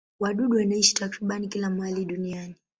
[0.19, 2.55] Wadudu wanaishi takriban kila mahali duniani.